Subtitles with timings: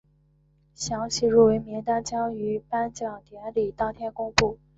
[0.73, 4.57] 详细入围名单将于颁奖典礼当天公布。